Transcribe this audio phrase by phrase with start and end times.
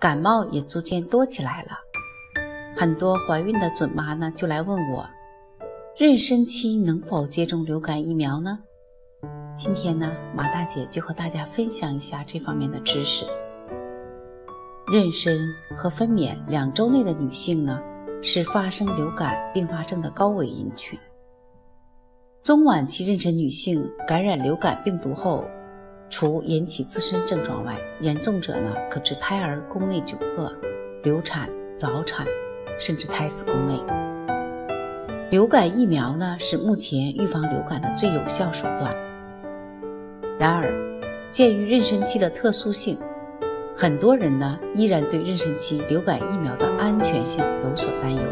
[0.00, 1.72] 感冒也逐渐多起来了，
[2.74, 5.06] 很多怀孕的准妈呢就来问我，
[5.94, 8.60] 妊娠期能否接种流感疫苗呢？
[9.54, 13.26] 今天呢，马大姐就和大家分享一下这方面的知识。
[14.86, 15.38] 妊娠
[15.76, 17.78] 和分娩两周内的女性呢，
[18.22, 20.98] 是发生流感并发症的高危人群。
[22.42, 25.44] 中晚期妊娠女性感染流感病毒后。
[26.10, 30.52] 除引起自身症状外，严重者呢可致胎儿宫内窘迫、
[31.04, 32.26] 流产、早产，
[32.78, 33.80] 甚至胎死宫内。
[35.30, 38.92] 流感疫苗呢是目前预防流感的最有效手段。
[40.38, 40.68] 然而，
[41.30, 42.98] 鉴于妊娠期的特殊性，
[43.74, 48.22] 很多人呢依然对妊娠期流感疫苗的安全性有所担忧，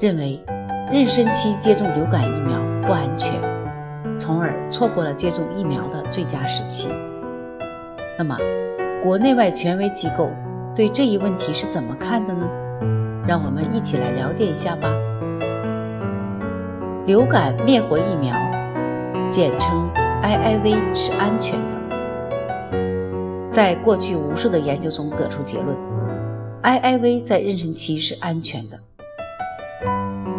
[0.00, 0.40] 认为
[0.90, 3.53] 妊娠期接种流感疫苗不安全。
[4.18, 6.88] 从而错过了接种疫苗的最佳时期。
[8.16, 8.36] 那么，
[9.02, 10.30] 国内外权威机构
[10.74, 12.46] 对这一问题是怎么看的呢？
[13.26, 14.88] 让我们一起来了解一下吧。
[17.06, 18.34] 流感灭活疫苗，
[19.28, 19.90] 简称
[20.22, 22.78] IIV，是安全的。
[23.50, 25.76] 在过去无数的研究中得出结论
[26.62, 28.78] ，IIV 在妊娠期是安全的。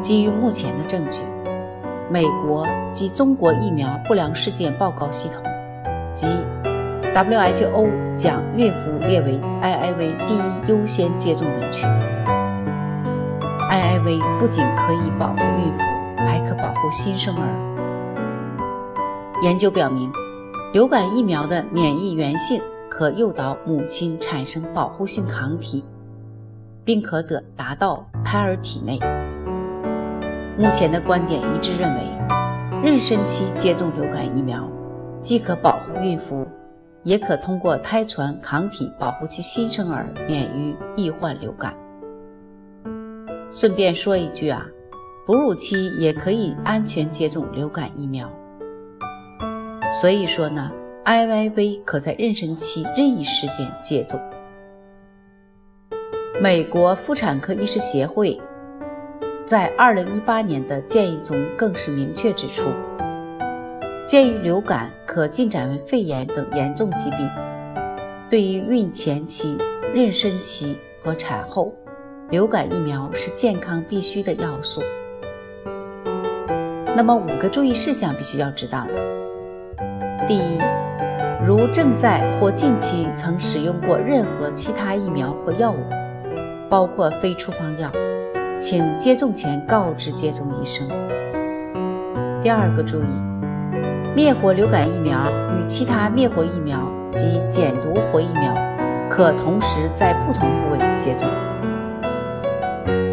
[0.02, 1.20] 基于目前的证据。
[2.10, 5.42] 美国及中国疫苗不良事件报告系统
[6.14, 6.28] 及
[7.14, 11.90] WHO 将孕妇列为 IIV 第一优先接种人群。
[13.72, 15.82] IIV 不仅可以保护孕妇，
[16.18, 17.48] 还可保护新生儿。
[19.42, 20.12] 研究表明，
[20.74, 25.84] 流感疫苗的免疫原性可诱导母亲产生保护性抗体，
[26.84, 29.00] 并可得达到胎儿体内。
[30.58, 32.02] 目前的观点一致认为，
[32.82, 34.66] 妊娠期接种流感疫苗，
[35.22, 36.48] 既可保护孕妇，
[37.04, 41.76] 也可通过胎传抗体保护其新生儿免于易患流感。
[43.52, 44.66] 顺便说一句啊，
[45.26, 48.32] 哺乳期也可以安全接种流感疫苗。
[49.92, 50.72] 所以说呢
[51.04, 54.18] ，IIV 可在妊娠期任意时间接种。
[56.42, 58.40] 美国妇产科医师协会。
[59.46, 62.72] 在二零一八年的建议中，更是明确指出，
[64.08, 67.30] 鉴于流感可进展为肺炎等严重疾病，
[68.28, 69.56] 对于孕前期、
[69.94, 71.72] 妊娠期和产后，
[72.32, 74.82] 流感疫苗是健康必须的要素。
[76.96, 78.88] 那么五个注意事项必须要知道：
[80.28, 80.60] 第一，
[81.40, 85.86] 如正在或近期曾使用过任何其他疫苗或药物，
[86.68, 87.92] 包括非处方药。
[88.58, 90.88] 请接种前告知接种医生。
[92.42, 93.06] 第二个注意，
[94.16, 95.30] 灭活流感疫苗
[95.60, 98.54] 与其他灭活疫苗及减毒活疫苗
[99.10, 101.28] 可同时在不同部位接种。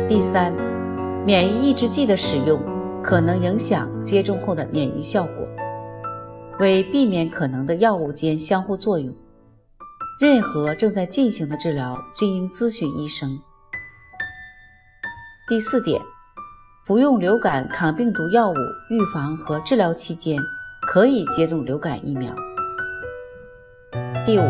[0.09, 0.53] 第三，
[1.27, 2.61] 免疫抑制剂的使用
[3.03, 5.49] 可能影响接种后的免疫效果，
[6.61, 9.13] 为避免可能的药物间相互作用，
[10.21, 13.29] 任何正在进行的治疗均应咨询医生。
[15.53, 16.01] 第四点，
[16.87, 18.55] 服用流感抗病毒药物
[18.89, 20.41] 预防和治疗期间，
[20.81, 22.35] 可以接种流感疫苗。
[24.25, 24.43] 第五，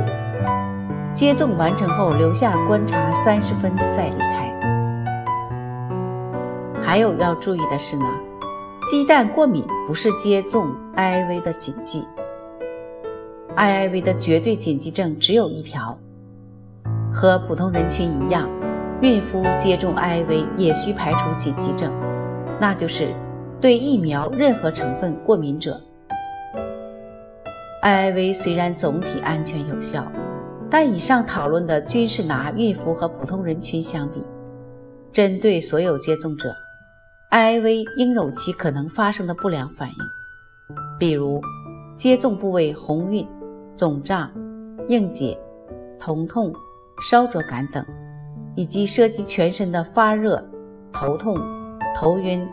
[1.12, 4.49] 接种完成后留下观察三十分再离开。
[6.81, 8.07] 还有要注意的是呢，
[8.87, 12.05] 鸡蛋过敏不是接种 IIV 的禁忌
[13.57, 15.99] ，IIV 的绝对禁忌症只有一条，
[17.11, 18.49] 和普通人群一样。
[19.02, 21.93] 孕妇接种 IIV 也需排除禁忌症，
[22.60, 23.12] 那就是
[23.60, 25.81] 对疫苗任何成分过敏者。
[27.82, 30.06] IIV 虽然总体安全有效，
[30.70, 34.25] 但以上讨论的均是拿孕妇和普通人群相比。
[35.12, 36.54] 针对所有接种者
[37.32, 39.96] ，IIV 应有其可能发生的不良反应，
[41.00, 41.40] 比如
[41.96, 43.26] 接种部位红晕、
[43.76, 44.31] 肿胀、
[44.87, 45.37] 硬结、
[45.99, 46.52] 疼痛、
[47.10, 47.84] 烧灼感等。
[48.54, 50.44] 以及涉及全身的发热、
[50.93, 51.37] 头痛、
[51.94, 52.46] 头晕、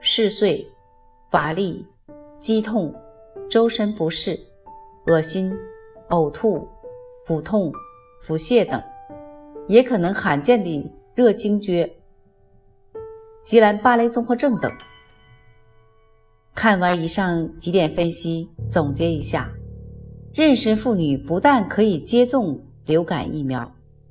[0.00, 0.66] 嗜睡、
[1.28, 1.84] 乏力、
[2.38, 2.94] 肌痛、
[3.48, 4.38] 周身不适、
[5.06, 5.52] 恶心、
[6.10, 6.68] 呕吐、
[7.26, 7.72] 腹痛、
[8.20, 8.82] 腹泻等，
[9.66, 11.96] 也可能罕见的热惊厥、
[13.42, 14.70] 吉兰巴雷综合症等。
[16.54, 19.50] 看完以上几点分析，总结一下：
[20.34, 23.72] 妊娠妇女不但可以接种流感疫苗，